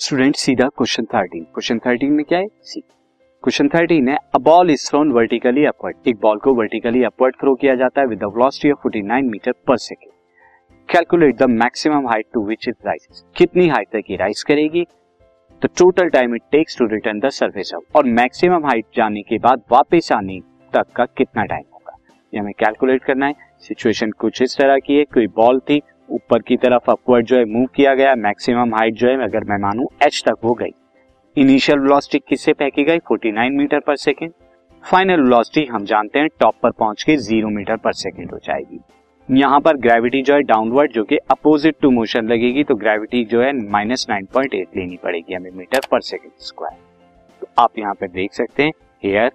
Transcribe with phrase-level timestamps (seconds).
[0.00, 2.46] Student, सीधा question thirteen. Question thirteen में क्या है?
[2.62, 7.34] सी। क्वेश्चन थर्टीन है a ball is thrown vertically upward एक बॉल को वर्टिकली अपवर्ड
[7.34, 10.12] थ्रो किया जाता है with the velocity of 49 metre per second
[10.88, 14.84] calculate the maximum height to which it rises कितनी हाइट तक ये राइज करेगी?
[15.62, 19.38] तो total time it takes to return the surface of और मैक्सिमम हाइट जाने के
[19.38, 20.40] बाद वापस आने
[20.72, 21.96] तक का कितना टाइम होगा?
[22.34, 26.42] ये हमें कैलकुलेट करना है। सिचुएशन कुछ इस तरह की है, कोई बॉल थी ऊपर
[26.42, 29.88] की तरफ़ अपवर्ड जो है मूव किया गया मैक्सिमम हाइट जो है, अगर मैं मानू
[30.02, 30.72] एच तक हो गई।
[31.36, 32.98] इनिशियल वेलोसिटी किससे फेंकी गई?
[33.12, 34.32] 49 metre per second
[34.84, 38.80] final velocity हम जानते हैं टॉप पर पहुँच के ज़ीरो मीटर पर सेकेंड हो जाएगी।
[39.28, 43.42] यहाँ पर ग्रेविटी जो है डाउनवर्ड जो कि अपोजिट टू मोशन लगेगी तो ग्रेविटी जो
[43.42, 46.78] है माइनस नाइन पॉइंट एट लेनी पड़ेगी हमें मीटर पर सेकेंड स्क्वायर
[47.42, 48.72] तो आप यहाँ पर देख सकते हैं
[49.02, 49.30] here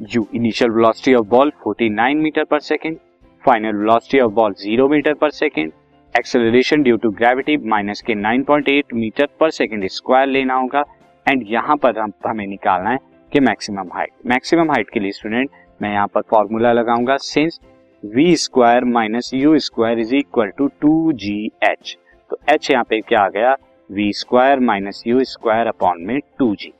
[0.00, 2.98] u initial velocity of ball 49 metre per second
[3.44, 5.72] final velocity of ball zero metre per second
[6.14, 10.84] acceleration due to gravity minus के 9.8 मीटर पर सेकेंड स्क्वायर लेना होगा.
[11.26, 12.98] एंड यहाँ पर हम, हमें निकालना है
[13.32, 15.50] कि मैक्सिमम हाइट मैक्सिमम हाइट के लिए स्टूडेंट
[15.82, 17.16] मैं यहाँ पर फॉर्मूला लगाऊँगा.
[17.16, 17.60] Since
[18.02, 21.96] v square minus u square is equal to two g h
[22.30, 23.56] तो एच यहाँ पे क्या आ गया?
[23.90, 26.72] V square minus u square upon में टू जी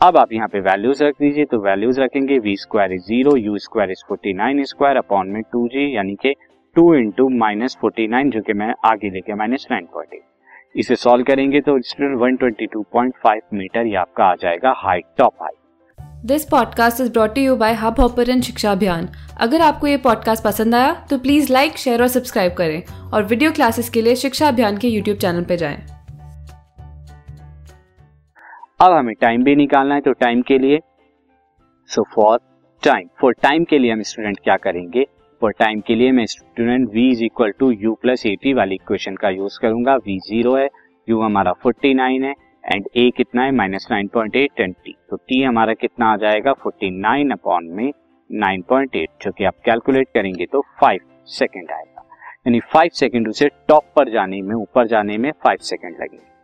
[0.00, 3.56] अब आप यहाँ पे वैल्यूज़ रख दीजिए तो वैल्यूज़ रखेंगे v square is zero u
[3.58, 6.34] square is forty nine square upon में टू जी यानी कि
[6.76, 10.20] two into minus forty nine जो कि मैं आगे लेके माइनस नाइन एट
[10.76, 14.74] इसे सॉल्व करेंगे तो student one twenty two point five metre ये आपका आ जाएगा
[14.76, 19.08] height top height this podcast is brought you by Hubhopper Shiksha Abhiyan
[19.40, 23.52] अगर आपको ये पॉडकास्ट पसंद आया तो प्लीज़ लाइक शेयर और सब्सक्राइब करें और वीडियो
[23.52, 25.97] क्लासेस के लिए शिक्षा अभियान के यूट्यूब चैनल पर जाएँ।
[28.80, 30.78] अब हमें टाइम भी निकालना है तो टाइम के लिए
[31.90, 32.38] so for
[32.82, 35.06] time for time के लिए हम स्टूडेंट क्या करेंगे?
[35.40, 38.74] फॉर टाइम के लिए मैं student v is equal to u plus a t वाली
[38.74, 40.68] इक्वेशन का यूज़ करूँगा। V ज़ीरो है,
[41.08, 42.34] u हमारा 49 है
[42.64, 43.50] एंड a कितना है?
[43.52, 46.54] Minus nine point eight and t तो t हमारा कितना आ जाएगा?
[46.66, 47.92] 49 अपॉन में
[48.30, 52.06] 9.8 जो कि आप कैलकुलेट करेंगे तो 5 सेकेंड आएगा।
[52.46, 56.37] यानी 5 सेकेंड उसे टॉप पर जाने में, ऊपर जाने में 5 सेकेंड लगेंगे।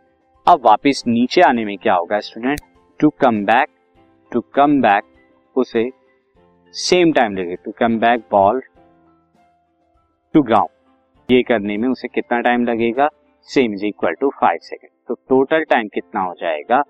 [0.47, 2.59] अब वापस नीचे आने में क्या होगा student
[2.99, 3.69] to come back
[4.31, 5.03] to come back
[5.55, 5.89] उसे
[6.73, 8.61] सेम टाइम लगेगा to come back ball
[10.33, 13.09] to ground ये करने में उसे कितना टाइम लगेगा?
[13.47, 16.81] Same is equal to five second तो टोटल टाइम कितना हो जाएगा?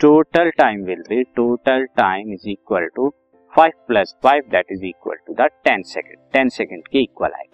[0.00, 3.08] Total time will be total time is equal to
[3.52, 7.51] five plus five that is equal to the ten second ten second के इक्वल आएगा।